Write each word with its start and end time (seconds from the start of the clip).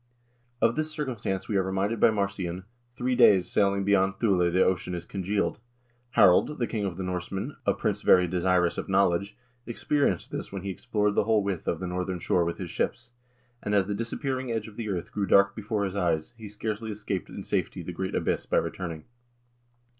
Of 0.61 0.75
this 0.75 0.89
circumstance 0.89 1.47
we 1.47 1.57
are 1.57 1.61
reminded 1.61 1.99
by 1.99 2.09
Marcian: 2.09 2.63
'Three 2.95 3.15
days' 3.15 3.51
sailing 3.51 3.83
beyond 3.83 4.15
Thule 4.17 4.51
the 4.51 4.63
ocean 4.65 4.95
is 4.95 5.05
congealed.' 5.05 5.59
Harald, 6.13 6.57
the 6.57 6.65
king 6.65 6.85
of 6.85 6.97
the 6.97 7.03
Norsemen, 7.03 7.55
a 7.67 7.75
prince 7.75 8.01
very 8.01 8.25
desirous 8.27 8.79
of 8.79 8.89
knowledge, 8.89 9.37
experienced 9.67 10.31
this 10.31 10.51
when 10.51 10.63
he 10.63 10.71
explored 10.71 11.13
the 11.13 11.25
whole 11.25 11.43
width 11.43 11.67
of 11.67 11.79
the 11.79 11.85
northern 11.85 12.15
ocean 12.15 12.43
with 12.45 12.57
his 12.57 12.71
ships, 12.71 13.11
and 13.61 13.75
as 13.75 13.85
the 13.85 13.93
disappearing 13.93 14.51
edge 14.51 14.67
of 14.67 14.75
the 14.75 14.89
earth 14.89 15.11
grew 15.11 15.27
dark 15.27 15.55
before 15.55 15.85
his 15.85 15.95
eyes, 15.95 16.33
he 16.35 16.47
scarcely 16.49 16.89
escaped 16.89 17.29
in 17.29 17.43
safety 17.43 17.83
the 17.83 17.91
great 17.93 18.15
abyss 18.15 18.47
by 18.47 18.57
returning." 18.57 19.03